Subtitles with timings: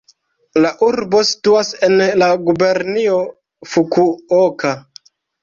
[0.61, 3.19] La urbo situas en la gubernio
[3.75, 4.75] Fukuoka.